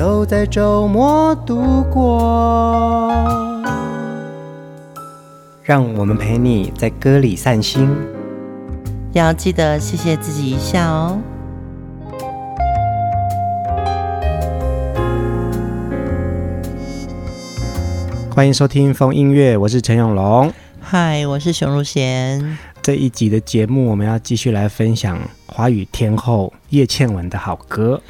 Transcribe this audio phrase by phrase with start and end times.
[0.00, 3.12] 都在周末度过，
[5.62, 7.86] 让我们陪你在歌里散心，
[9.12, 11.18] 要记得谢谢自己一下哦。
[18.30, 20.50] 欢迎收听风音乐，我是陈永龙。
[20.80, 22.56] 嗨，我是熊如贤。
[22.80, 28.00] 这一集的节目，我们要继续来分享华语天后叶倩文的好歌。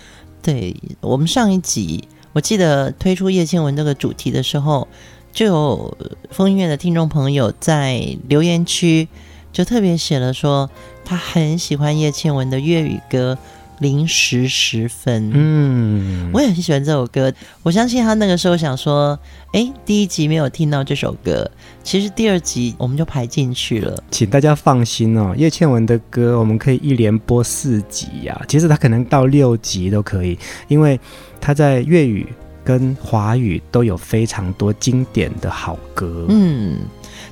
[0.42, 4.88] 对，我们上一集，我记得推出叶倩文这个主题的时候，
[5.32, 5.98] 就有
[6.30, 9.08] 风音乐的听众朋友在留言区
[9.52, 10.70] 就特别写了说，
[11.04, 13.36] 他很喜欢叶倩文的粤语歌。
[13.80, 17.32] 零时十分，嗯，我也很喜欢这首歌。
[17.62, 19.18] 我相信他那个时候想说，
[19.52, 21.50] 哎，第一集没有听到这首歌，
[21.82, 23.96] 其实第二集我们就排进去了。
[24.10, 28.44] 请大家放心哦，叶倩文的歌我们可以一连播四集呀、啊。
[28.46, 31.00] 其实他可能到六集都可以，因为
[31.40, 32.26] 他在粤语
[32.62, 36.26] 跟华语都有非常多经典的好歌。
[36.28, 36.76] 嗯，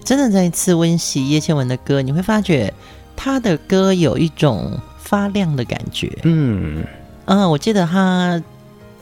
[0.02, 2.72] 真的再一次温习叶倩文的歌，你会发觉
[3.14, 4.72] 他的歌有一种。
[5.08, 6.84] 发亮的感觉，嗯，
[7.24, 8.42] 啊，我记得他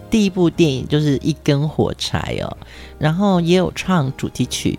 [0.08, 2.56] 第一部电影就是一根火柴哦，
[2.96, 4.78] 然后也有唱主题曲。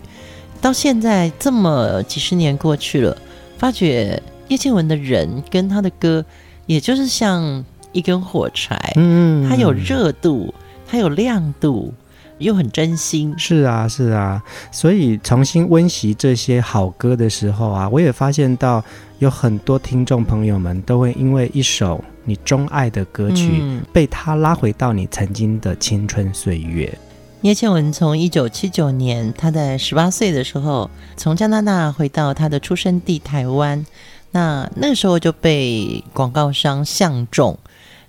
[0.58, 3.14] 到现在这么几十年过去了，
[3.58, 6.24] 发觉叶倩文的人跟他的歌，
[6.64, 7.62] 也就是像
[7.92, 10.54] 一根火柴，嗯，它有热度，
[10.86, 11.92] 它有亮度。
[12.38, 18.82] 又很真心，是啊，是啊，所以重新温习这些好歌的时候啊，我也发现到
[19.18, 26.96] 有很多听众朋友们都会因为一首你钟爱的歌曲，嗯、被他拉回到你曾经的青春岁月。
[27.42, 33.86] 叶倩文从一九七九年，她在十八岁的时候从加拿大回到她的出生地台湾，
[34.32, 37.56] 那那个时候就被广告商相中，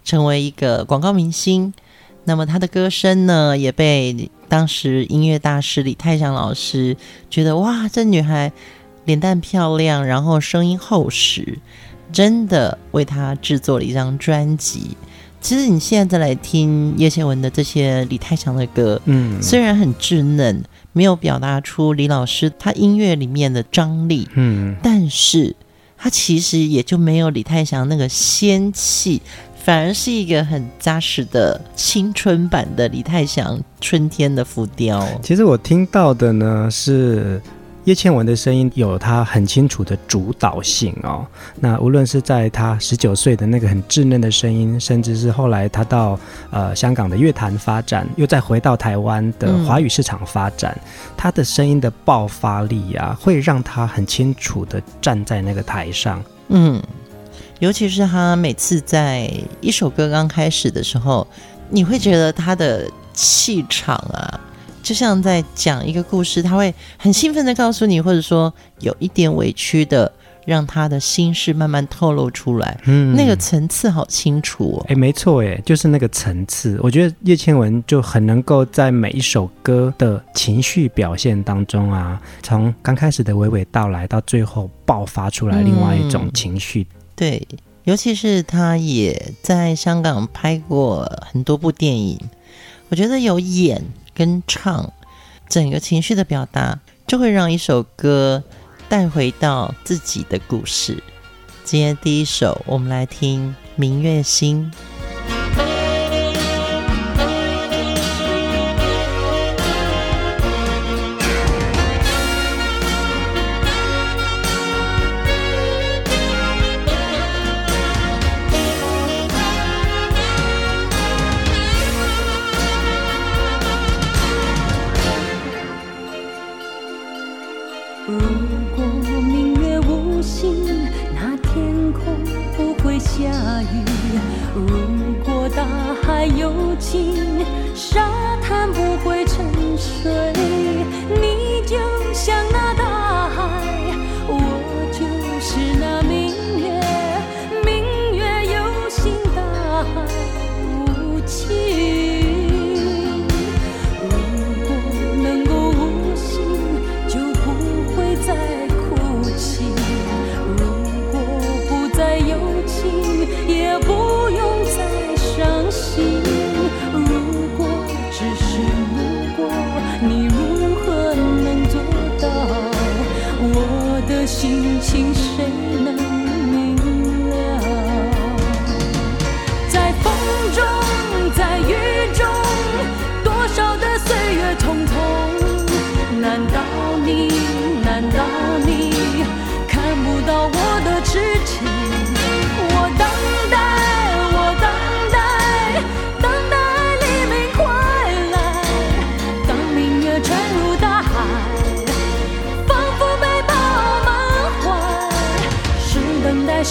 [0.04, 1.74] 成为一个广告明星。
[2.26, 6.96] 那么他的歌声呢，也被当时音乐大师李泰祥老师
[7.30, 8.52] 觉得哇，这女孩
[9.06, 11.58] 脸蛋漂亮，然后声音厚实，
[12.12, 14.96] 真的为她制作了一张专辑。
[15.42, 25.56] 其实你现在再来听叶倩文的这些李泰祥的歌，嗯，虽然很稚嫩，没有表达出李老师他音乐里面的张力，嗯，但是
[25.98, 29.22] 他其实也就没有李泰祥那个仙气。
[29.64, 35.00] 反而是一个很扎实的青春版的李泰祥《春天的浮雕》。
[35.22, 37.40] 其实我听到的呢是
[37.86, 41.26] 叶倩文的声音有她很清楚的主导性哦。
[41.60, 46.20] 那无论是在她十九岁的那个很稚嫩的声音，甚至是后来她到
[46.52, 50.76] 呃香港的乐坛发展，又再回到台湾的华语市场发展，
[51.16, 56.24] 她、嗯、的声音的爆发力啊，会让她很清楚的站在那个台上。
[56.50, 56.82] 嗯。
[57.60, 59.30] 尤其是他每次在
[59.62, 61.28] 一首歌刚开始的时候，
[61.70, 64.40] 你会觉得他的气场啊，
[64.82, 70.10] 就像在讲一个故事，他会很兴奋的告诉你，或者说有一点委屈的，
[70.46, 72.80] 让他的心事慢慢透露出来。
[72.86, 74.86] 嗯，那个层次好清楚哦。
[74.88, 76.80] 哎，没错，哎，就是那个层次。
[76.82, 86.88] 我觉得叶倩文就很能够在每一首歌的情绪表现当中啊，从刚开始的娓娓道来，到最后爆发出来另外一种情绪。
[86.94, 87.46] 嗯对，
[87.84, 92.18] 尤其是他也在香港拍过很多部电影，
[92.88, 94.94] 我觉得有演跟唱，
[95.50, 98.42] 整个情绪的表达就会让一首歌
[98.88, 101.04] 带回到自己的故事。
[101.66, 104.72] 今天第一首，我们来听《明月心》。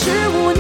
[0.01, 0.58] 是无奈。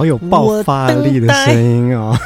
[0.00, 2.16] 好有爆发力的声音哦！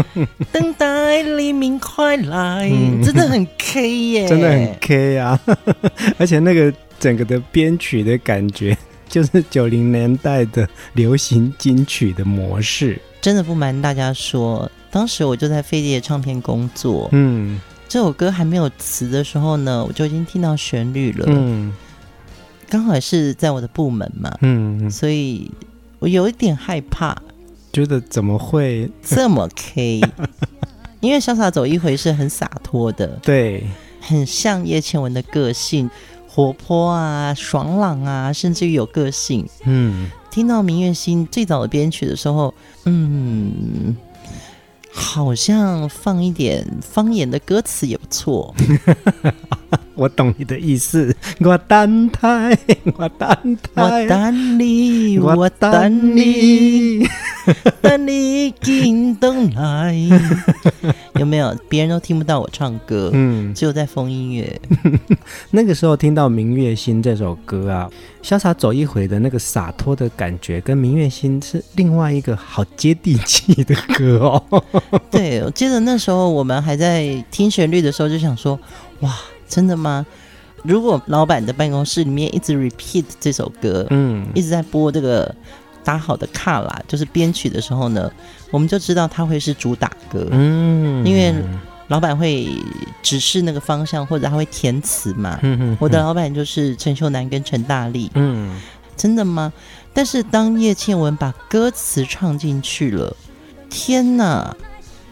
[0.50, 5.38] 等待黎明快来，嗯、真的很 K 耶，真的很 K 啊！
[6.16, 8.74] 而且那个整个的编曲的感觉，
[9.10, 12.98] 就是九零年代的流行金曲的模式。
[13.20, 21.74] 真的不瞒大家说，当时我就在飞碟唱片工作，嗯，这首歌还没有词的时候呢，我就已经听到旋律了，嗯。
[22.70, 25.50] 刚好是在我的部门嘛，嗯，所以
[25.98, 27.16] 我有一点害怕，
[27.72, 30.00] 觉得怎么会这么 K？
[31.00, 33.64] 因为潇洒走一回是很洒脱的，对，
[34.00, 35.88] 很像叶倩文的个性，
[36.28, 39.48] 活泼啊，爽朗啊，甚至于有个性。
[39.64, 42.52] 嗯，听到明月心最早的编曲的时候，
[42.84, 43.96] 嗯，
[44.90, 48.54] 好像放一点方言的歌词也不错。
[49.98, 52.56] 我懂你的意思，我等待，
[52.96, 57.04] 我等待，我等你，我等你，
[57.82, 59.96] 等你紧等来。
[61.18, 61.52] 有没有？
[61.68, 64.60] 别人都听不到我唱歌，嗯，只有在风音乐。
[65.50, 67.90] 那个时候听到《明月心》这首歌啊，
[68.22, 74.64] 潇洒走一回的那个洒脱的感觉，跟《明月心》是另外一个好接地气的歌哦。
[75.10, 78.56] 对，我记得那时候我们还在听旋律的时候，就想说，
[79.00, 79.12] 哇。
[79.48, 80.04] 真的吗？
[80.64, 85.32] 如果老板的办公室里面一直 repeat 这首歌，嗯，一直在播这个
[85.84, 88.10] 打好的卡拉，就是编曲的时候呢，
[88.50, 91.32] 我们就知道它会是主打歌，嗯，因为
[91.86, 92.48] 老板会
[93.02, 95.38] 指示那个方向，或者他会填词嘛。
[95.42, 98.60] 嗯嗯，我的老板就是陈秀男跟陈大力，嗯，
[98.96, 99.52] 真的吗？
[99.94, 103.16] 但是当叶倩文把歌词唱进去了，
[103.70, 104.56] 天哪！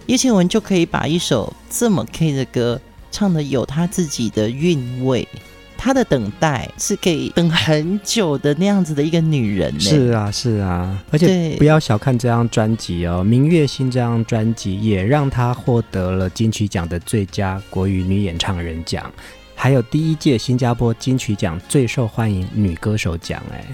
[0.07, 2.81] 叶倩文就可以把一首这么 K 的歌。
[3.17, 5.27] 唱的有他自己的韵味，
[5.75, 9.81] 他的等待是可以等很久的那样子的一个女人。
[9.81, 19.11] 是啊，是啊，而且不要小看这张专辑哦，《明月心》这张专辑也让她获得了金曲奖的最佳国语女演唱人奖，
[19.55, 23.43] 还有第一届新加坡金曲奖最受欢迎女歌手奖。
[23.51, 23.65] 哎，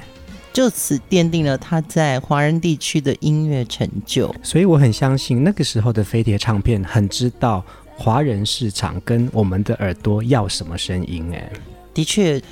[0.53, 4.33] 就此奠定了她在华人地区的音乐成就。
[4.41, 7.65] 所以我很相信那个时候的飞碟唱片很知道。
[7.97, 11.31] 华人市场跟我们的耳朵要什么声音？
[11.33, 11.51] 哎，
[11.95, 12.43] 的确，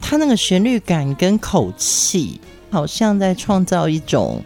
[0.00, 4.42] 他那个旋律感跟口气，好像在创造一种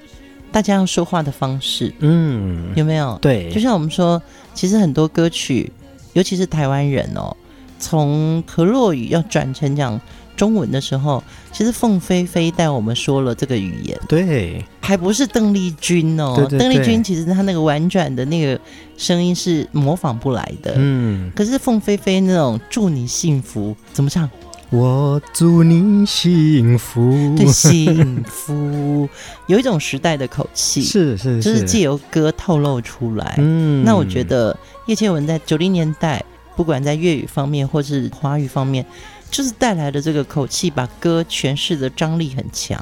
[0.51, 1.93] 大家要说话的方式。
[1.99, 3.19] 嗯，有没有？
[3.21, 4.21] 对，就像我们说，
[4.55, 5.71] 其实很多歌曲，
[6.15, 7.37] 尤其是台湾人哦，
[7.79, 10.01] 从河洛语要转成讲
[10.37, 11.23] 中文的时候，
[11.53, 16.35] 其实凤飞飞带我们说了这个语言，对，还不是邓丽君哦。
[16.37, 18.59] 对对对，邓丽君其实她那个婉转的那个
[18.97, 20.75] 声音是模仿不来的。
[20.77, 24.29] 嗯，可是凤飞飞那种祝你幸福怎么唱？
[24.71, 29.07] 我祝你幸福，对，幸福
[29.47, 33.35] 有一种时代的口气，是是是，就是借由歌透露出来。
[33.37, 36.25] 嗯，那我觉得叶倩文在九零年代，
[36.57, 38.85] 不管在粤语方面或是华语方面。
[39.33, 42.79] 就是带来的这个口气，把歌诠释的张力很强。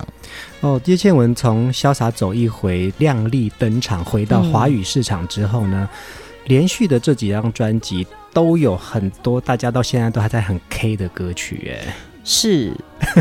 [0.61, 5.99] 哦，叶倩文从潇洒走一回亮丽登场，回到华语市场之后呢，嗯、
[6.47, 12.73] 连续的这几张专辑都有很多大家到现在都还在很 K 的歌曲，哎，是。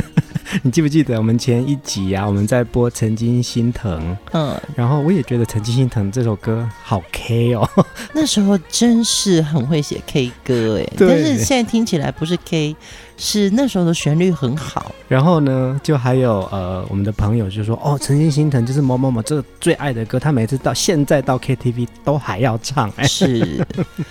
[0.64, 7.70] 你记不记得我们前一集啊，我们在播《曾经心疼》，嗯，然后我也觉得《曾经心疼》这首歌好 K 哦，
[8.14, 12.76] 那时候真是很会写 K 歌哎， 但是现在听起来不是 K。
[13.22, 23.68] 是那时候的旋律很好，然后呢，就还有呃，我们的朋友就说哦，曾经心疼就是某某某这个最爱的歌，他每次到现在到 KTV 都还要唱，哎，是。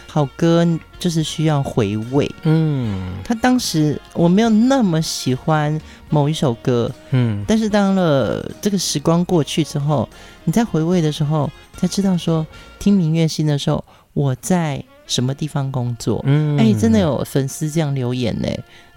[0.07, 0.67] 好歌
[0.99, 10.07] 就是需要回味，嗯，他当时我没有那么喜欢某一首歌，嗯，但是当了这个时光过去之后，
[10.45, 12.47] 你在回味的时候才知道说，
[12.79, 18.49] 听明月心的时候我在什么地方工作，嗯，哎，真的有粉丝这样留言呢。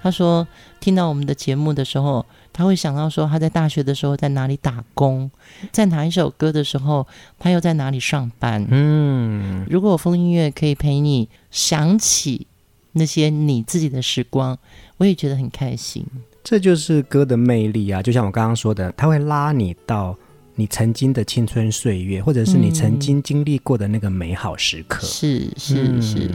[0.03, 0.47] 他说
[0.81, 5.29] ：“听到我们的节目的时候，他会想到说他在大学的时候在哪里打工，
[5.71, 7.07] 在哪一首歌的时候，
[7.39, 8.65] 他又在哪里上班。
[8.69, 12.47] 嗯，如果风音乐可以陪你想起
[12.93, 14.57] 那些你自己的时光，
[14.97, 16.05] 我也觉得很开心。
[16.43, 18.01] 这就是歌的魅力啊！
[18.01, 20.17] 就像我刚刚说的，他会拉你到
[20.55, 25.05] 你曾经的青春岁月，或者是你曾经经历过的那个美好时刻。
[25.05, 26.29] 是是是，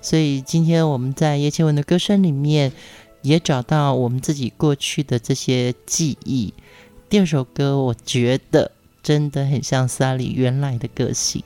[0.00, 2.72] 所以今天我们在叶倩文的歌声里面。”
[3.22, 6.54] 也找到我们自己过去的这些记忆。
[7.10, 8.70] 第二首歌，我觉得
[9.02, 11.42] 真的很像 Sally 原来的个性。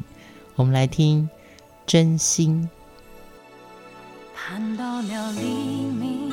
[0.55, 1.31] 我们来听
[1.87, 2.69] 《真心》。
[4.37, 6.31] 盼到了黎明，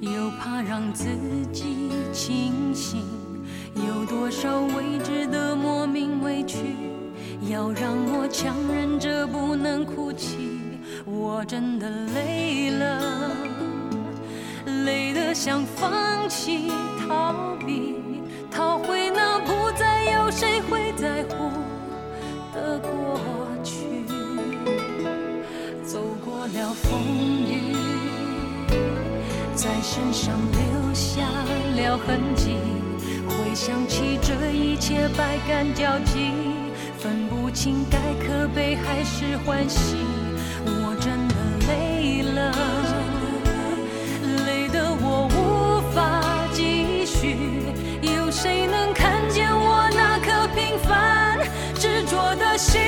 [0.00, 1.06] 又怕让自
[1.52, 3.02] 己清醒。
[3.84, 6.76] 有多少未知的莫名委屈，
[7.50, 10.60] 要让我强忍着不能哭泣？
[11.04, 13.30] 我真的累了。
[14.84, 16.70] 累得想放弃、
[17.06, 17.96] 逃避，
[18.50, 21.50] 逃回那不再有谁会在乎
[22.54, 23.20] 的过
[23.62, 24.04] 去。
[25.84, 27.00] 走过了风
[27.46, 27.76] 雨，
[29.54, 31.22] 在身上留下
[31.76, 32.56] 了痕迹。
[33.56, 36.30] 想起这一切，百感交集，
[36.98, 39.96] 分不清该可悲还是欢喜。
[40.66, 41.34] 我真的
[41.66, 42.52] 累了。
[44.44, 46.20] 累得我无法
[46.52, 47.34] 继续
[48.02, 51.38] 有谁能看见我那颗平凡
[51.76, 52.78] 执着的心？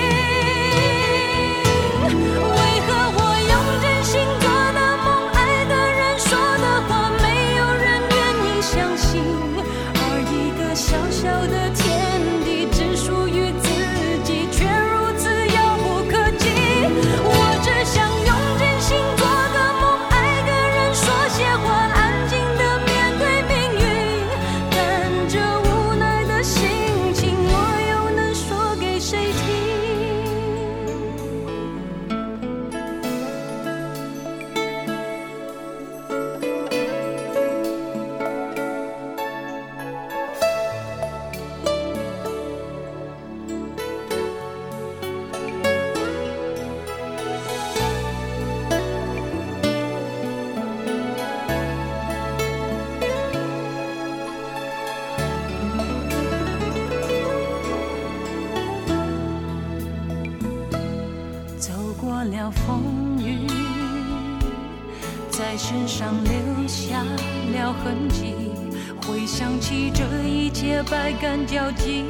[71.49, 72.05] 交集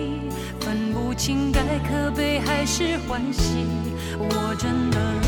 [0.59, 3.65] 分不清该可悲还是欢喜
[4.19, 5.28] 我真的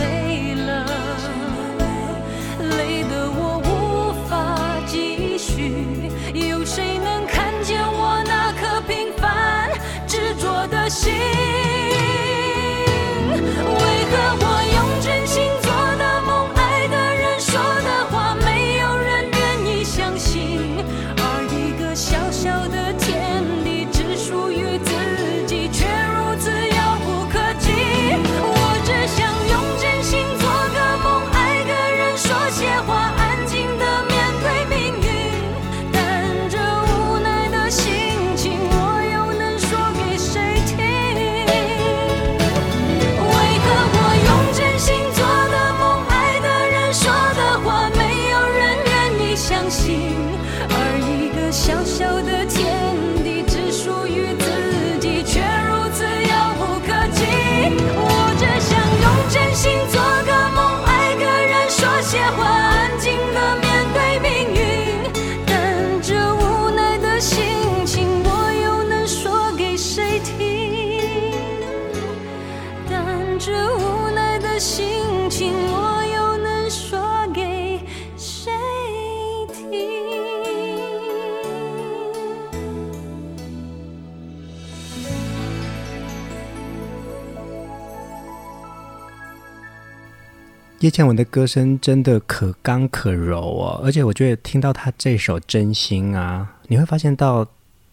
[90.81, 97.47] 叶倩文的歌声真的可刚可柔哦，而且我觉得听到她这首《真心》啊，你会发现到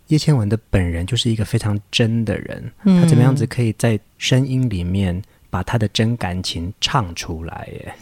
[0.08, 7.94] 叶倩文的本人就是一个非常真的人，她怎么样子可以在声音里面把她的真感情唱出来耶？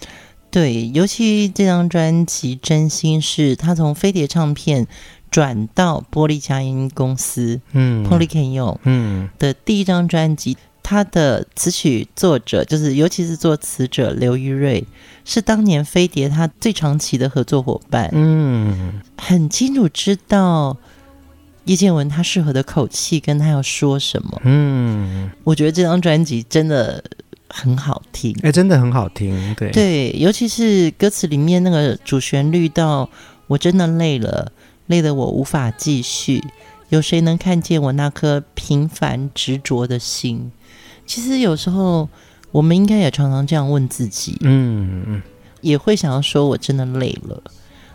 [0.51, 4.85] 对，尤其这张专辑《真心》是她从飞碟唱片
[5.31, 10.55] 转到玻璃佳音公司，嗯，Polycan 用，嗯的第一张专辑。
[10.87, 14.85] 他的词曲作者就是，尤其是作词者刘玉瑞，
[15.25, 18.07] 是当年飞碟他最长期的合作伙伴。
[18.13, 20.77] 嗯，很清楚知道
[21.63, 24.39] 叶倩文他适合的口气，跟他要说什么。
[24.43, 27.03] 嗯，我觉得这张专辑真的
[27.49, 28.31] 很好听。
[28.43, 29.55] 哎、欸，真的很好听。
[29.55, 33.09] 对对，尤其是歌词里面那个主旋律到
[33.49, 34.51] “我真的累了，
[34.85, 36.43] 累得我无法继续”，
[36.89, 40.51] 有谁能看见我那颗平凡执着的心？
[41.05, 42.09] 其实有时候，
[42.51, 45.21] 我们应该也常常这样问自己，嗯，
[45.61, 47.41] 也会想要说，我真的累了。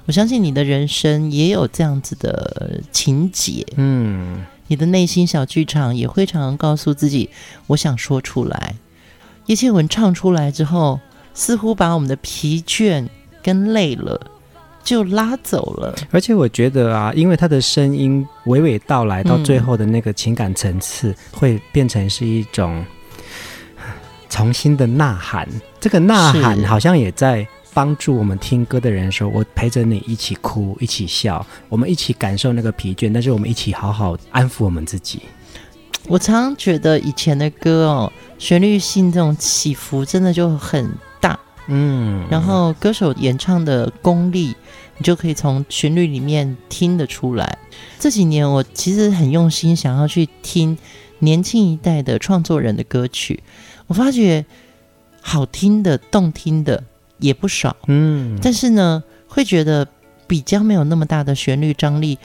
[0.06, 7.30] 我相信你的人生也有这样子的情节，嗯，你的内心小剧场也会常常告诉自己，
[7.68, 8.74] 我想说出来。
[9.46, 11.00] 叶倩文唱出来之后，
[11.34, 13.06] 似乎把我们的疲倦
[13.42, 14.20] 跟累了
[14.82, 15.94] 就拉走了。
[16.10, 22.84] 而且我觉得啊，因为他的声音娓娓道来，到最后的那个情感层次，会变成是一种。
[24.30, 25.46] 重新的呐喊，
[25.78, 35.20] 这个呐喊好像也在帮助我们听歌的人说：“我陪着你一起哭，一起笑，我们一起感受那个疲倦，但是我们一起好好安抚我们自己。”
[36.08, 40.90] 我常常觉得以前的歌哦，旋律性这种起伏真的就很
[41.20, 44.54] 大，嗯，然后歌手演唱的功力，
[44.96, 47.58] 你就可以从旋律里面听得出来。
[47.98, 50.76] 这几年我其实很用心想要去听
[51.18, 53.42] 年轻一代的创作人的歌曲。
[53.90, 54.46] 我发觉
[55.20, 56.84] 好听的、动听的
[57.18, 59.84] 也不少，嗯，但是呢，会觉得
[60.28, 62.16] 比较没有那么大的旋律张力，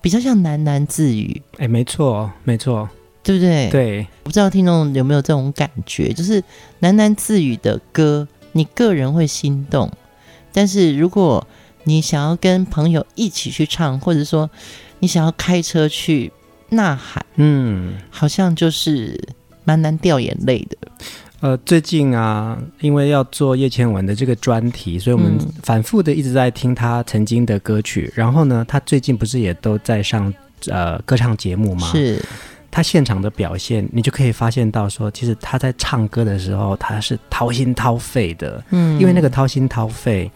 [0.00, 1.40] 比较像喃喃自语。
[1.58, 2.88] 哎，没错，没错，
[3.22, 3.70] 对不对？
[3.70, 6.42] 对，我不知道听众有没有这种感觉，就是
[6.80, 9.88] 喃喃自语的歌，你个人会心动，
[10.52, 11.46] 但是如果
[11.84, 14.50] 你想要跟朋友一起去唱，或者说
[14.98, 16.32] 你想要开车去
[16.70, 19.16] 呐喊，嗯，好像就是。
[19.64, 20.76] 蛮难掉眼泪的。
[21.40, 28.06] 呃，最近啊，因为要做叶倩文的这个专题，所以我们反复的一直在听他曾经的歌曲。
[28.10, 30.32] 嗯、然后呢，他最近不是也都在上
[30.68, 31.88] 呃歌唱节目吗？
[31.88, 32.24] 是。
[32.70, 38.62] 他现场的表现，你就可以发现到说，其实他在唱歌的时候，他是掏心掏肺的。
[38.70, 39.00] 嗯。
[39.00, 40.30] 因为那个掏心掏肺，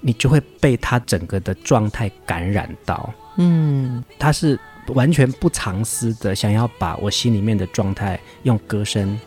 [0.00, 3.12] 你就会被他整个的状态感染到。
[3.36, 4.04] 嗯。
[4.16, 4.56] 他是。
[4.88, 9.18] 完全不藏私的，想要把我心里面的状态用歌声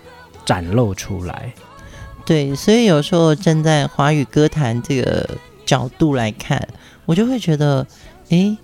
[0.46, 1.54] 展露出来。
[2.26, 6.68] 对，所以有时候站在华语歌坛这个角度来看，
[7.06, 7.86] 我就会觉得，
[8.30, 8.56] 诶，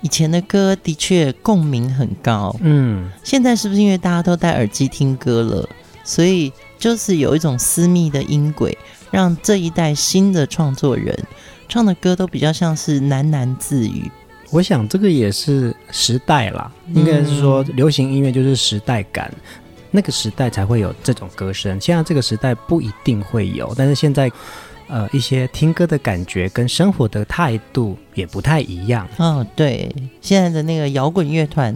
[0.00, 2.56] 以前的歌的确共鸣很高。
[2.60, 5.68] 嗯，现在是不是因为大家都戴耳机听歌了，
[6.04, 8.76] 所以就是有一种私密的音轨，
[9.10, 11.18] 让这一代新的创作人
[11.68, 14.10] 唱的歌都比较像是喃喃自语。
[14.52, 19.32] 我想这个也是时代啦，应该是说流行音乐就是时代感，
[19.90, 21.80] 那个时代才会有这种歌声。
[21.80, 24.30] 现在这个时代不一定会有，但是现在，
[24.88, 29.08] 呃，一些听歌的感觉跟生活的态度也不太一样。
[29.16, 31.74] 哦，对，现在的那个摇滚乐团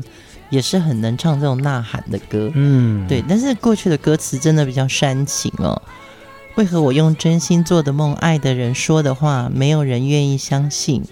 [0.50, 2.50] 也是很能唱这种呐喊的歌。
[2.54, 5.80] 嗯，对，但是过去的歌词真的比较煽情哦。
[6.56, 11.02] 为何我用真心做的梦，爱的人说的话，没有人愿意相信？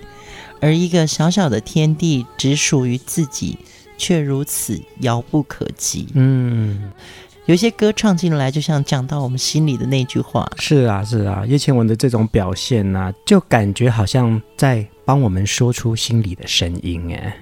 [0.65, 3.59] 而一个小小的天地，只属于自己，
[3.99, 6.09] 却如此遥不可及。
[6.15, 6.91] 嗯，
[7.45, 10.51] 有些歌唱进来，就像讲到我们心里的那句话。
[10.59, 17.15] 是啊，是啊，叶倩文的这种表现呢、啊，就感觉好像在帮我们说出心里的声音。
[17.15, 17.37] 哎，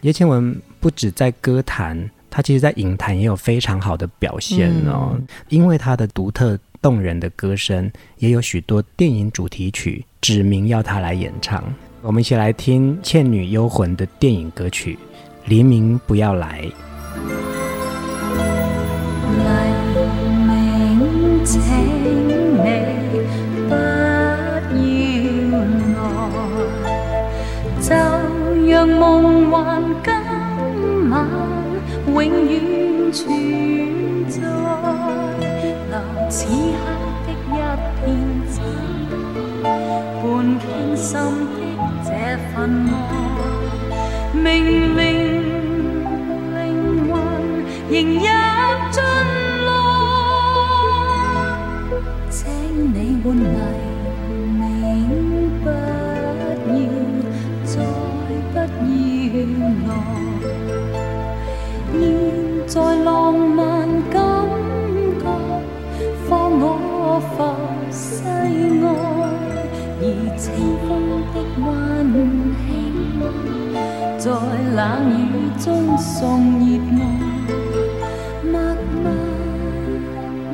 [0.00, 5.12] 叶倩文不止在歌坛，她其实在影坛也有非常好的表现哦。
[5.14, 11.62] 嗯、因为她的独特动人的歌声，也有许多电影主题曲指明要他来演唱。
[12.06, 14.94] 我们一起来听《倩女幽魂》的电影歌曲
[15.46, 16.62] 《黎明不要来》。
[19.36, 19.42] 黎
[20.46, 22.62] 明，请你
[23.66, 24.62] 不要来，
[27.80, 27.90] 就
[28.68, 31.26] 让梦幻今晚
[32.06, 34.40] 永远存在，
[35.90, 35.98] 留
[36.30, 36.54] 此刻
[37.26, 37.34] 的一
[38.06, 38.45] 片
[40.22, 40.24] 半
[40.60, 41.10] 倾心
[41.54, 41.58] 的
[42.04, 42.08] 这
[42.48, 42.54] 份
[42.88, 42.92] 爱
[44.32, 44.44] 明
[44.94, 44.98] 明
[46.54, 46.56] 灵
[47.08, 47.12] 魂
[47.88, 48.26] 仍入
[48.90, 48.98] 进
[49.66, 49.68] 来
[52.30, 52.36] 请
[52.92, 53.58] 你换嚟
[54.58, 54.60] 明
[55.62, 56.78] 不要
[57.64, 57.74] 再
[58.54, 58.78] 不
[59.32, 59.34] 要
[59.86, 59.88] 来
[61.92, 62.00] 现
[62.66, 62.74] 在
[63.04, 64.20] 浪漫感
[65.20, 65.24] 觉
[66.28, 66.64] 放我
[67.20, 67.34] 浮
[67.90, 67.94] 世
[68.84, 69.25] 外
[69.98, 70.04] 而
[70.36, 70.52] 清
[70.86, 71.64] 风的温
[72.66, 72.68] 馨，
[74.18, 74.28] 在
[74.74, 74.78] 冷
[75.10, 75.64] 雨中
[75.96, 77.00] 送热爱，
[78.44, 78.54] 默
[78.92, 79.04] 默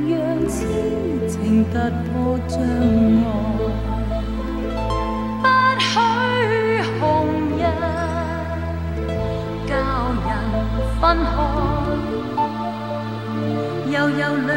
[0.07, 0.11] 让
[0.49, 0.55] 痴
[1.27, 1.75] 情突
[2.07, 3.27] 破障碍。
[5.43, 5.45] 不
[5.81, 5.91] 许
[7.01, 7.03] 红
[7.59, 7.61] 日
[9.67, 9.71] 教
[10.23, 10.31] 人
[11.01, 11.35] 分开，
[13.91, 14.51] 悠悠凉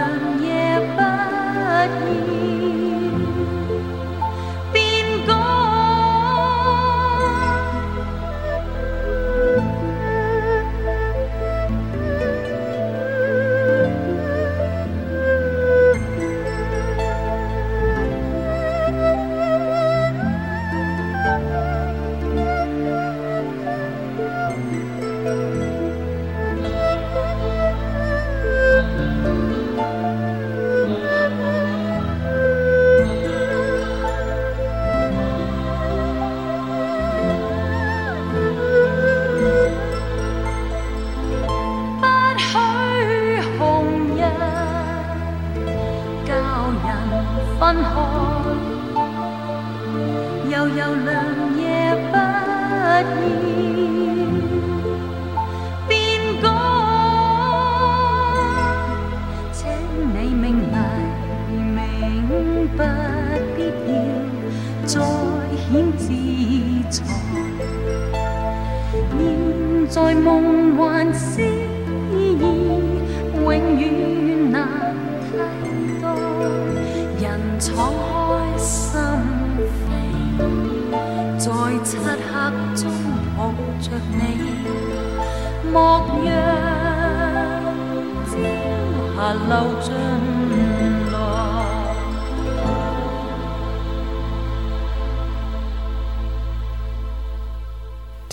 [0.43, 0.45] 夜
[0.95, 2.54] 不要。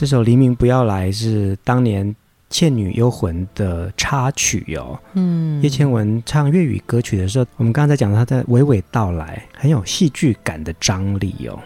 [0.03, 2.05] 这首《黎明不要来》是当年
[2.51, 4.99] 《倩女幽魂》的插曲哦。
[5.13, 11.57] 嗯，叶倩文唱粤语歌曲的时候，我们刚才讲她在娓娓道来，很有戏剧感的张力哦。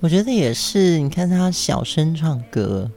[0.00, 2.90] 我觉得也是，你看她小声唱歌，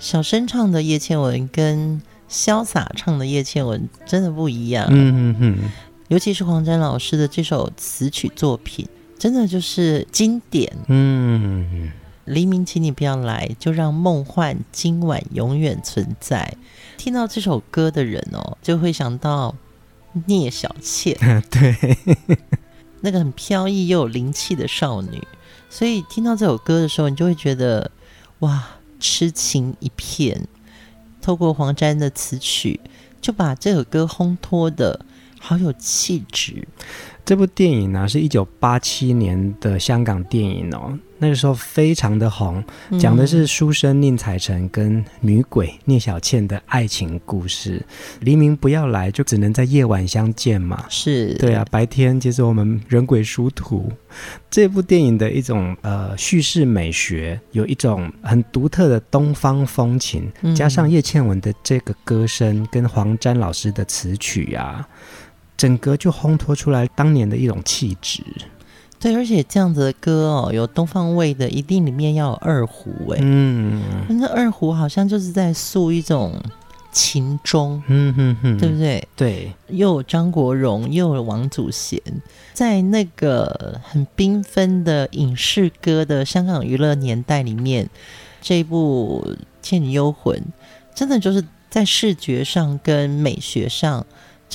[0.00, 4.88] 小声唱的叶倩文跟潇洒唱的叶倩文真的不一样。
[4.90, 5.70] 嗯嗯嗯，
[6.08, 10.76] 尤其是黄沾老师的这首词曲作品，真的就是经典。
[10.88, 11.92] 嗯。
[12.26, 16.56] 黎明，请你不要来，就让梦幻今晚永远存在。
[16.96, 19.54] 听到这首歌的人哦，就会想到
[20.26, 21.16] 聂小倩，
[21.50, 21.74] 对，
[23.00, 25.22] 那个很飘逸又有灵气的少女。
[25.70, 27.90] 所以听到这首歌的时候，你就会觉得
[28.40, 28.62] 哇，
[29.00, 30.46] 痴情一片。
[31.22, 32.80] 透过黄沾的词曲，
[33.20, 35.04] 就把这首歌烘托的
[35.40, 36.66] 好有气质。
[37.26, 40.96] 这部电影呢，是一九八七年的香港电影哦。
[41.18, 42.62] 那个时候非常的红，
[43.00, 47.84] 讲的是书生宁采臣跟女鬼聂小倩的爱情故事。
[48.20, 50.84] 黎明不要来，就只能在夜晚相见嘛。
[50.88, 53.90] 是对啊，白天其实我们人鬼殊途。
[54.48, 64.86] 这部电影的一种呃叙事美学，有一种很独特的东方风情，加上叶倩文的这个歌声跟黄沾老师的词曲啊，
[65.56, 68.22] 整个就烘托出来当年的一种气质。
[68.98, 73.18] 对，而且这样子的歌哦，有东方味的，一定里面要有二胡哎。
[73.20, 76.40] 嗯，那二胡好像就是在诉一种
[76.90, 79.06] 情衷，嗯哼哼，对不对？
[79.14, 82.00] 对，又有张国荣，又有王祖贤，
[82.54, 87.88] 在那个很缤纷的影视歌的香港娱乐年代里面，
[88.40, 89.22] 这一部
[89.60, 90.34] 《倩女幽魂》
[90.94, 94.04] 真的就是在视觉上跟美学上。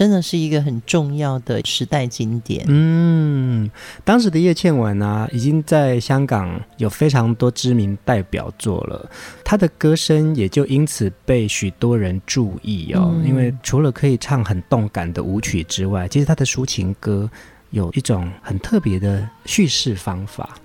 [0.01, 2.65] 真的是一个很重要的时代经典。
[2.67, 3.69] 嗯，
[4.03, 9.07] 当时的叶倩文啊，已经在香港有非常多知名代表作了，
[9.45, 13.11] 她的歌声也就因此被许多人注意哦。
[13.13, 17.29] 嗯、因为除了可以唱很动感的舞曲之外，其实她的抒情歌
[17.69, 20.57] 有一种很特别的叙事方法。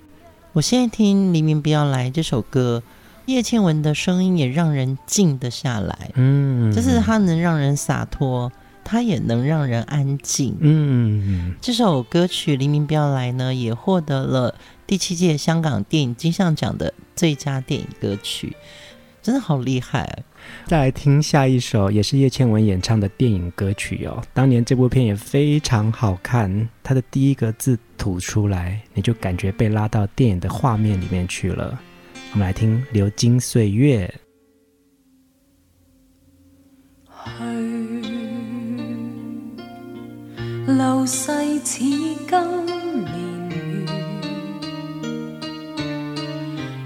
[0.53, 2.81] 我现在听《黎明不要来》这首歌，
[3.27, 6.09] 叶倩文的声音也让人静得下来。
[6.15, 8.51] 嗯，就是她能让人洒脱。
[8.89, 10.55] 它也能让人安静。
[10.61, 14.55] 嗯，这首歌曲《黎明不要来》呢，也获得了
[14.87, 18.55] 第七届香港电影金像奖的最佳电影歌曲，
[19.21, 20.23] 真的好厉害。
[20.67, 24.23] 再来听下一首，也是叶倩文演唱的电影歌曲哦。
[24.33, 31.77] 当年这部片也非常好看，它的第一个字吐出来，你就感觉被拉到电影的画面里面去了。
[32.31, 34.07] 我们来听《流金岁月》。
[37.37, 37.86] 去，
[40.67, 41.31] 流逝
[41.63, 43.49] 似今年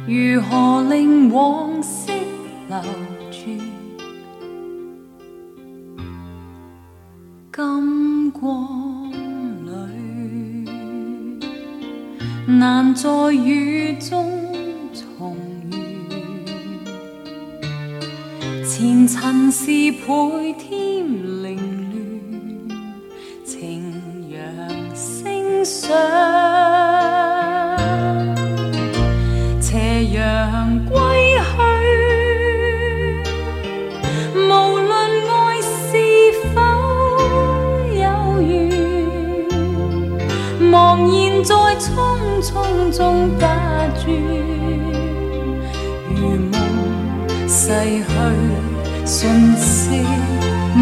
[0.05, 2.11] 月，如何令往昔
[2.69, 2.79] 留
[3.31, 3.59] 住？
[7.51, 9.09] 金光
[9.65, 10.69] 里，
[12.45, 14.29] 难在雨中
[14.93, 15.35] 重
[15.71, 15.75] 遇。
[18.63, 21.03] 前尘是倍添
[25.63, 25.93] 斜
[30.05, 30.97] 阳归
[31.37, 31.51] 去
[34.35, 34.89] 无论
[35.29, 35.69] 爱是
[36.53, 36.57] 否
[37.93, 38.49] 有缘
[40.59, 40.73] 茫
[41.05, 41.85] 然在匆
[42.41, 42.51] 匆
[42.91, 43.47] 中打
[44.03, 44.11] 转
[46.09, 46.19] 如
[46.51, 46.53] 梦
[47.47, 48.11] 逝去
[49.05, 50.03] 瞬息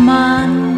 [0.08, 0.69] 万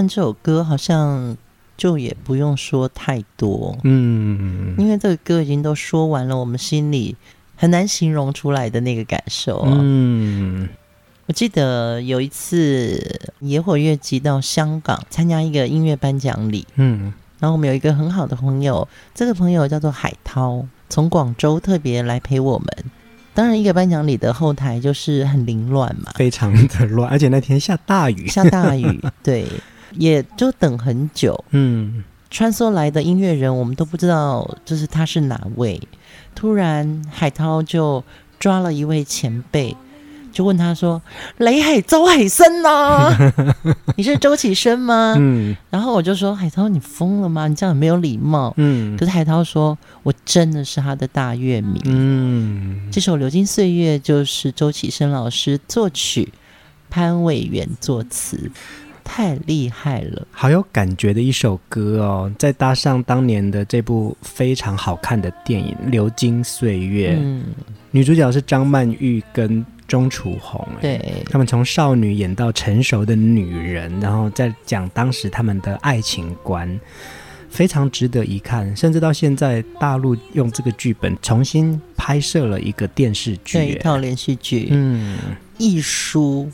[0.00, 1.36] 完这首歌，好像
[1.76, 7.14] 就也不用说太多，嗯，因为这个歌已经都说完了，我们心里
[7.54, 9.62] 很难形容出来的那个感受。
[9.66, 10.68] 嗯，
[11.26, 22.68] 我记得有一次野火乐集到香港参加一个音乐颁奖礼，嗯，然后我们有一个很好的朋友，这个朋友叫做海涛，从广州特别来陪我们。
[23.34, 29.46] 当然，一个颁奖礼的后台就是很凌乱嘛，非常的乱，而且那天下大雨，下大雨， 对。
[29.92, 35.80] 也就等很久，嗯，穿梭来的音乐人，我们都不知道，就是他是哪位。
[36.34, 38.02] 突然，海涛就
[38.38, 39.76] 抓了一位前辈，
[40.32, 41.02] 就问他说
[41.38, 43.32] ：“雷海周海生呢？
[43.96, 47.48] 你是周启生吗？”嗯，然后我就说：“海涛，你疯了吗？
[47.48, 56.32] 你这样很没有礼貌。”嗯，可是海涛说：“我真的是他的大乐迷。”嗯，这首《流金岁月》就是周启生老师作曲，
[56.88, 58.50] 潘伟源作词。
[59.12, 62.32] 太厉害了，好有感觉的一首歌哦！
[62.38, 67.46] 再搭上当年的这部非常好看的电影《流金岁月》，嗯，
[67.90, 76.78] 女主角是张曼玉跟钟楚红，对，他们从少女演到成熟的女人，然后再讲当时他们的爱情观，
[77.48, 78.74] 非常值得一看。
[78.76, 85.18] 甚至到现在，大陆用这个剧本重新拍摄了一个电视剧，对，一套连续剧，嗯。
[85.58, 86.48] 一书。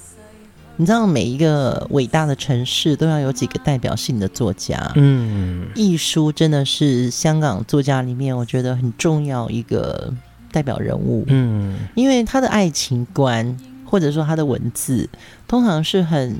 [0.79, 10.13] 你知道每一个伟大的城市都要有几个代表性的作家，嗯，艺书真的是香港作家里面我觉得很重要一个
[10.53, 15.09] 代表人物，嗯，因为他的爱情观或者说他的文字
[15.49, 16.37] 通常是很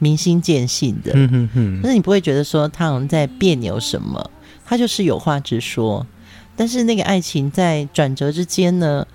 [0.00, 4.30] 明心见性的，嗯哼哼，但是你不会觉得说他好像在别扭什么，
[4.64, 6.04] 他就是有话直说，
[6.56, 9.06] 但是那个爱情在转折之间呢，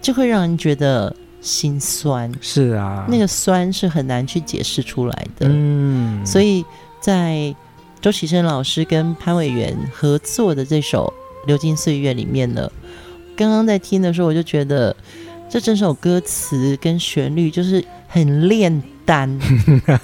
[0.00, 1.16] 就会让人觉得。
[1.40, 5.46] 心酸是啊，那个酸是很难去解释出来的。
[5.48, 6.64] 嗯，所以
[7.00, 7.54] 在
[8.00, 11.12] 周启生老师跟潘伟源合作的这首
[11.46, 12.70] 《流金岁月》里面呢，
[13.36, 14.94] 刚刚在听的时候，我就觉得
[15.48, 19.38] 这整首歌词跟旋律就是很炼丹，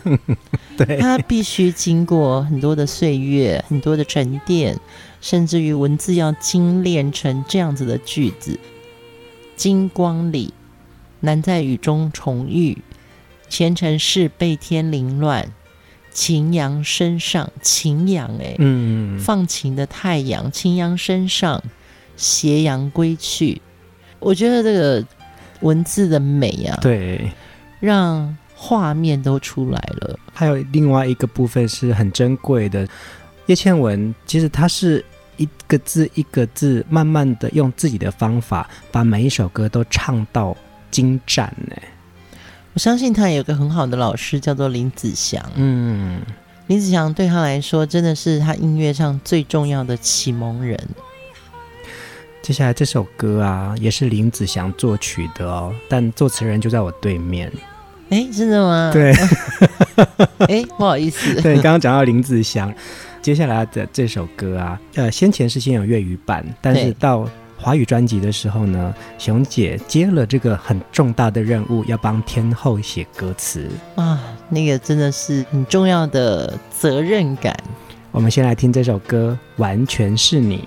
[0.76, 4.78] 对，它必须经过很多的岁月、很多的沉淀，
[5.20, 8.58] 甚至于文字要精炼成这样子的句子，
[9.54, 10.52] 金光里。
[11.20, 12.78] 难在雨中重遇，
[13.48, 15.52] 前尘事被天凌乱。
[16.12, 21.62] 晴阳身上，晴阳哎，嗯，放晴的太阳，晴阳身上，
[22.16, 23.60] 斜阳归去。
[24.18, 25.04] 我觉得这个
[25.60, 27.30] 文字的美啊，对，
[27.80, 30.18] 让画面都出来了。
[30.32, 32.88] 还有另外一个部分是很珍贵的，
[33.44, 35.04] 叶倩文其实他是
[35.36, 40.56] 一个字一个字，慢慢的用自己的方法，把每一首歌都唱到。
[40.90, 41.76] 精湛呢，
[42.74, 45.42] 我相信他有个很好的老师，叫做林子祥。
[45.54, 46.20] 嗯，
[46.66, 50.78] 林子祥对他来说，真的是他音乐上最重要的启蒙人。
[52.42, 57.50] 接下来这首歌啊，也是林子祥作曲的哦，但作词人就在我对面。
[58.10, 58.90] 哎，真的吗？
[58.92, 59.12] 对。
[60.46, 61.34] 哎，不好意思。
[61.42, 62.72] 对，刚刚讲到林子祥，
[63.20, 67.28] 接下来的这首歌啊，呃，先前是先有粤语版，但是到。
[67.58, 77.56] 华语专辑的时候呢，熊姐接了这个很重大的任务，要帮天后写歌词啊，那个真的是很重要的责任感。
[78.12, 80.58] 我们先来听这首歌，《完全是你》。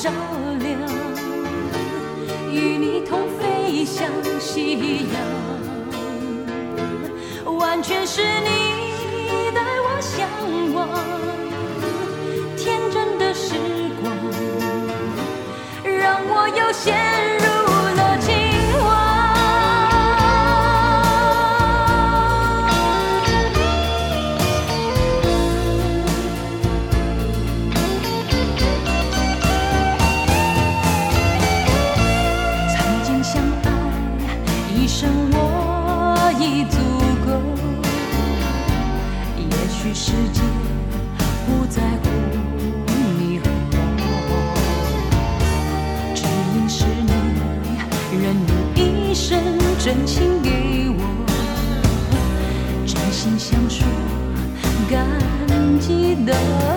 [0.00, 0.10] 照
[0.60, 0.80] 亮，
[2.50, 4.08] 与你同飞向
[4.40, 5.04] 夕
[7.44, 10.26] 阳，完全是你带我向
[10.72, 10.88] 往，
[12.56, 13.52] 天真的时
[14.00, 14.10] 光，
[15.84, 16.94] 让我有些
[55.80, 56.69] 记得。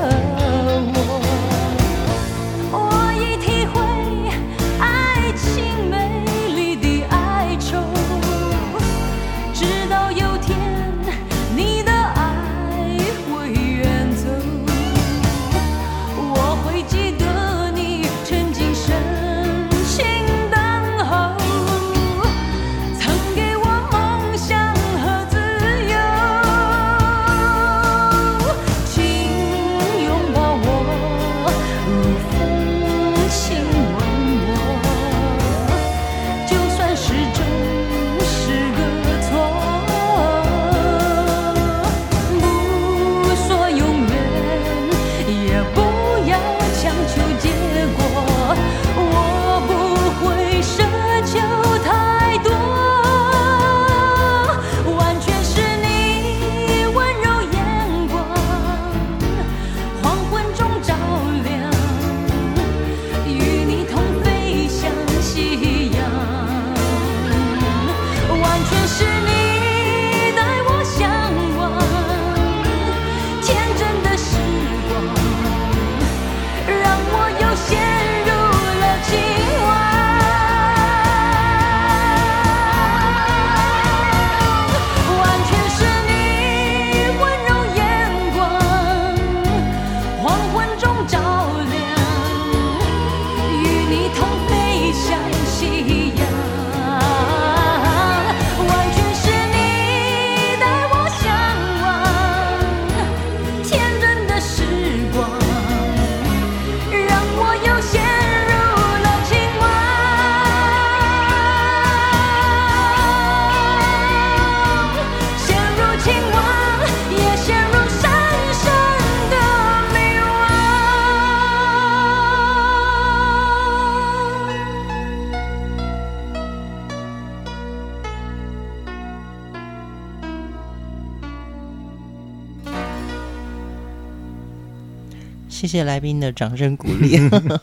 [135.64, 137.18] 谢谢来宾的掌声鼓励，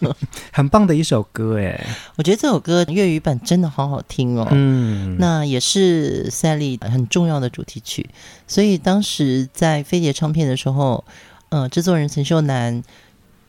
[0.50, 1.78] 很棒的一首歌哎，
[2.16, 4.48] 我觉得这首歌粤语版真的好好听哦。
[4.52, 8.08] 嗯，那也是 Sally 很重要的主题曲，
[8.46, 11.04] 所以当时在飞碟唱片的时候，
[11.50, 12.82] 呃，制作人陈秀楠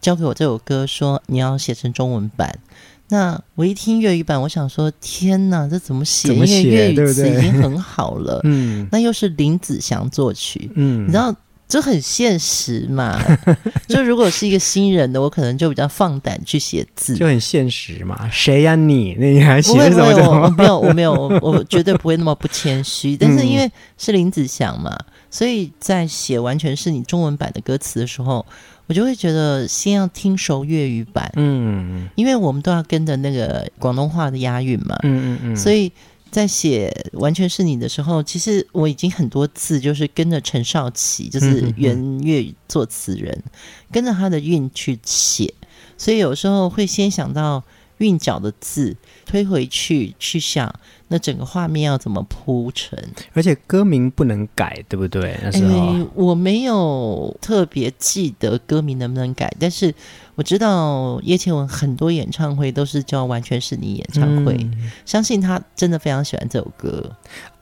[0.02, 2.60] 交给我这首歌，说你要写成中文版。
[3.08, 6.34] 那我一听粤语版，我想说天哪，这怎么写？
[6.34, 6.62] 么写？
[6.62, 8.42] 因为粤语词已经很好了。
[8.44, 11.34] 嗯，那又是林子祥作曲，嗯，你知道。
[11.72, 13.18] 这很现实嘛，
[13.88, 18.30] 就如果是一个新人的，我可能就比较放胆去写字，就很现实嘛。
[18.30, 19.16] 谁呀你？
[19.18, 20.44] 那你还写什么？
[20.44, 23.16] 我没有，我没有，我绝对不会那么不谦虚。
[23.18, 28.46] 但是因为是林子祥嘛，嗯、所以在写完全是你中文版的歌词的时候，
[28.88, 35.90] 我就会觉得先要听熟粤语版，嗯，因为我们都要跟着那个广东话的押韵嘛，嗯嗯嗯，所以。
[36.32, 45.54] 在写完全是你的时候，其实我已经很多次就是跟着陈少奇，就是原粤语作词人，嗯、哼哼跟着他的韵去写，
[45.98, 47.62] 所以有时候会先想到
[48.02, 48.96] 韵脚的字，
[49.26, 50.74] 推回去去想。
[51.08, 52.98] 那整个画面要怎么铺陈？
[53.34, 55.38] 而且歌名不能改，对不对？
[55.44, 59.94] 那时候、欸、我没有特别记得歌名能不能改，但是
[60.36, 67.12] 我知道叶倩文很多演唱会都是叫《完全是你》演唱会，嗯、相信他真的非常喜欢这首歌。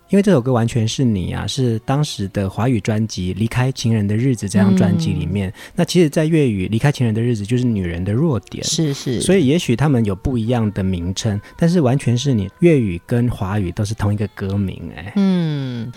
[0.09, 5.49] 因为这首歌完全是你啊，是当时的华语专辑《离开情人的日子》这张专辑里面。
[5.49, 9.21] 嗯、那其实，在粤语《离开情人的日子》就是女人的弱点，是是。
[9.21, 15.13] 所以也许他们有不一样的名称，但是完全是你粤语跟华语都是同一个歌名哎、欸。
[15.15, 15.91] 嗯，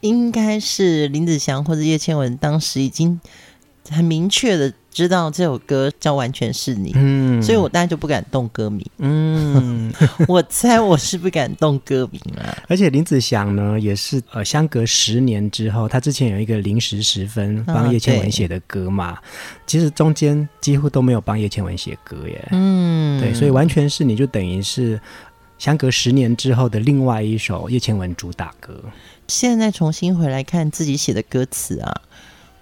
[0.00, 3.20] 应该是林子祥或者叶倩文当时已经
[3.90, 4.72] 很明确的。
[4.96, 9.92] 知道这首歌叫完全是你，嗯，所以我当然就不敢动歌名，嗯，
[10.26, 12.56] 我猜我是不敢动歌名了。
[12.66, 19.22] 而且林子祥呢，也是呃，相隔十年之后，他之前有一个零时十分帮叶倩文写的歌嘛，啊、
[19.66, 24.98] 其实中间几乎都没有帮叶倩文写歌耶，嗯，对，所以完全是你就等于是
[25.58, 28.82] 相隔十年之后的另外一首叶倩文主打歌。
[29.28, 32.00] 现在重新回来看自己写的歌词啊。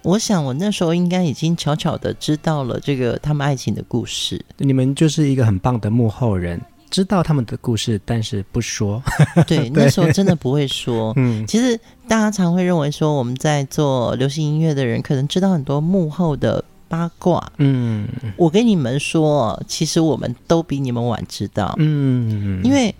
[0.05, 4.39] 我想，我那时候应该已经悄悄的知道了这个他们爱情的故事。
[4.59, 9.01] 你们就是一个很棒的幕后人，知道他们的故事，但是不说。
[9.47, 11.11] 对， 那时候真的不会说。
[11.17, 11.75] 嗯，其实
[12.07, 17.51] 大家常会认为说，我们在做流行音乐的人，可能知道很多幕后的八卦。
[17.57, 21.73] 嗯，我跟你们说，其实我们都比你们晚知道。
[21.79, 22.93] 嗯，因为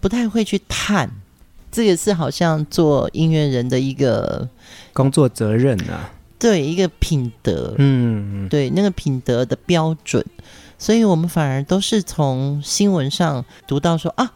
[0.00, 1.10] 不太会去探，
[1.72, 4.48] 这也是好像做音乐人的一个
[4.92, 6.08] 工作责任啊。
[6.42, 10.24] 对一个品德，嗯，对那个品德的标准，
[10.76, 14.28] 所以我们反而都是从新闻上读到说啊，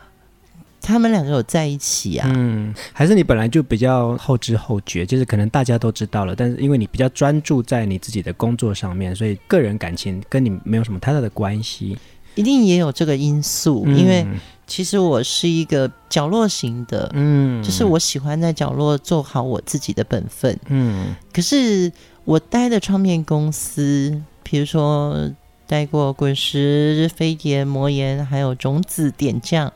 [0.80, 11.98] 他们两个有在一起啊，嗯，还是你本来就比较后知后觉，就是可能大家都知道了，但是因为你比较专注在你自己的工作上面，所以个人感情跟你没有什么太大的关系，
[12.36, 14.24] 一定也有这个因素，嗯，因为。
[14.66, 21.14] 其实我是一个角落型的，嗯，就是我喜欢在角落做好我自己的本分，嗯。
[21.32, 21.92] 可是
[22.24, 25.30] 我待的唱片公司，比如说
[25.68, 29.72] 待过滚石、飞碟、魔岩，还有种子点将，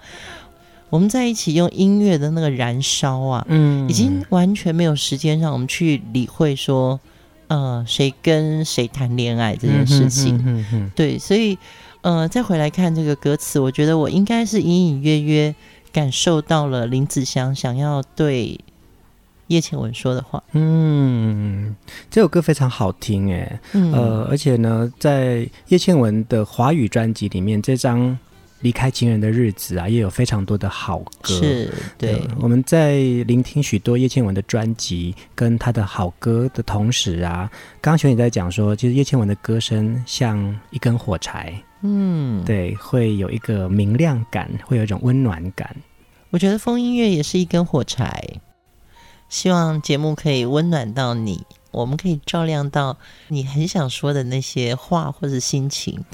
[0.88, 6.98] 我们在一起用音乐的那个燃烧啊，嗯，已经完全没有时间让我们去理会说，
[7.46, 11.56] 呃，谁跟谁谈恋爱这件事情，嗯哼哼哼，对，所以。
[12.02, 15.54] 呃，再回来看这个歌词，我觉得我应该是隐隐约约
[15.92, 18.58] 感受到了林子祥想要对
[19.48, 20.42] 叶倩文说的话。
[20.52, 21.76] 嗯，
[22.10, 28.00] 这首歌非常好听，哎，嗯、呃，而且呢，在叶倩文的华语专辑里面，这张
[28.60, 31.34] 《离开情人的日子》啊，也有非常多的好歌。
[31.34, 41.52] 是，对，对，我们在聆听许多叶倩文的专辑跟她的好歌的同时啊，刚刚瑄姐在讲说，其实叶倩文的歌声像一根火柴。
[41.82, 45.76] 嗯，对，会有一个明亮感，会有一种温暖感。
[46.30, 48.22] 我觉得风音乐也是一根火柴，
[49.28, 56.04] 希望节目可以温暖到你，我们可以照亮到你很想说的那些话或者心情。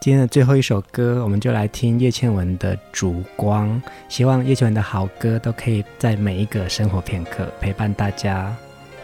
[0.00, 8.54] 今天的最后一首歌，我们就来听叶倩文的《烛光》，希望叶倩文的好歌都可以在每一个生活片刻陪伴大家。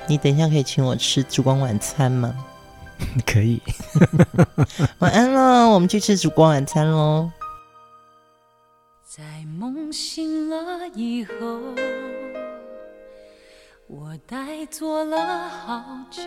[0.06, 2.34] 你等一下可以请我吃烛光晚餐吗？
[3.26, 3.60] 可以，
[4.98, 7.30] 晚安喽，我们去吃烛光晚餐喽。
[9.04, 9.22] 在
[9.58, 11.34] 梦醒了以后，
[13.88, 16.22] 我呆坐了好久，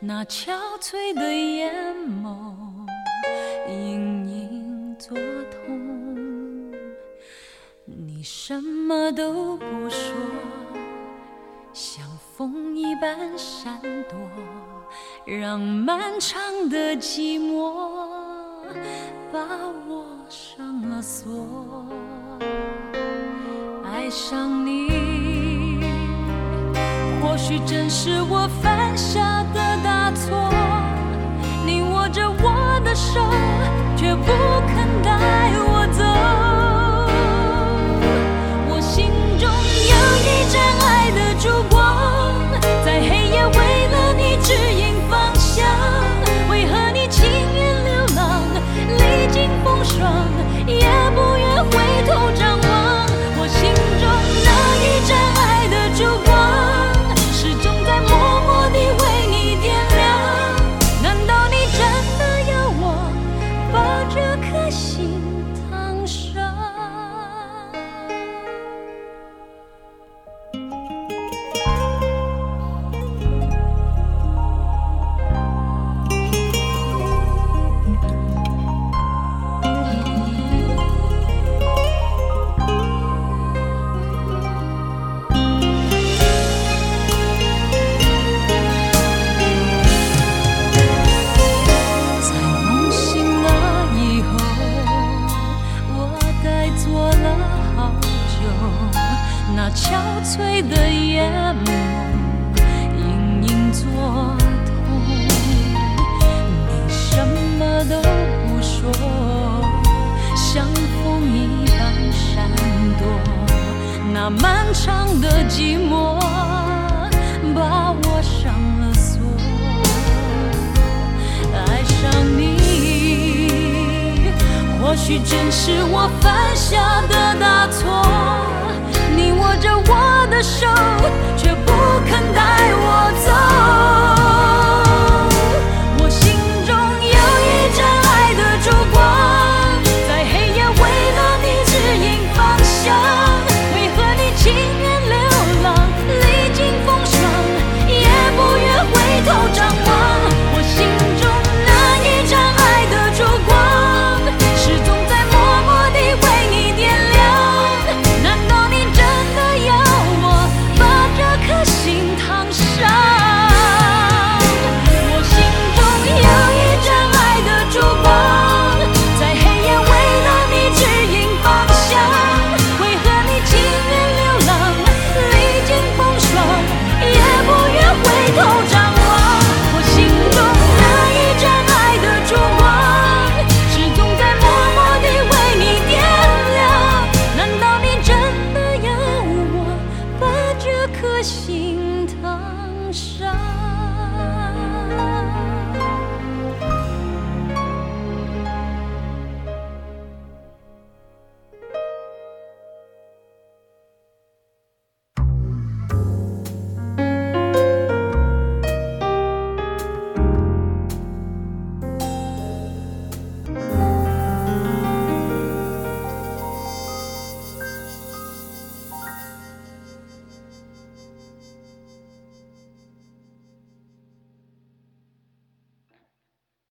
[0.00, 1.72] 那憔悴的眼
[2.22, 2.56] 眸
[3.68, 5.16] 隐隐作
[5.50, 6.72] 痛，
[7.84, 10.12] 你什么都不说，
[11.72, 12.04] 像
[12.36, 14.18] 风一般闪躲。
[15.24, 17.72] 让漫长的寂寞
[19.32, 19.38] 把
[19.86, 21.86] 我上了锁。
[23.84, 25.78] 爱上你，
[27.22, 30.50] 或许正是我犯下的大错。
[31.64, 33.24] 你握着我的手，
[33.96, 35.12] 却不肯带
[35.68, 36.02] 我走。
[38.68, 39.06] 我心
[39.38, 39.48] 中
[39.88, 41.91] 有一盏爱的烛光。